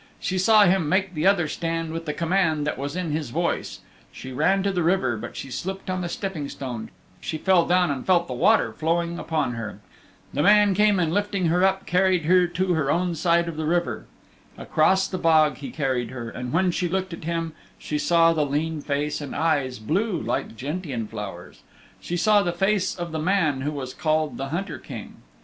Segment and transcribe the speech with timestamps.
[0.19, 3.81] She saw him make the other stand with the command that was in his voice.
[4.11, 6.89] She ran to the river, but she slipped on the stepping stones;
[7.19, 9.79] she fell down and she felt the water flowing upon her.
[10.33, 13.65] The man came and lifting her up carried her to her own side of the
[13.67, 14.07] river.
[14.57, 18.43] Across the bog he carried her, and when she looked at him she saw the
[18.43, 21.61] lean face and eyes blue like gentian flowers
[21.99, 25.17] she saw the face of the man who was called the Hunter King.